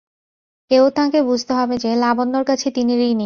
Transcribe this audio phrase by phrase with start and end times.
[0.71, 3.19] এও তাঁকে বুঝতে হবে যে, লাবণ্যর কাছে তিনি ঋণী।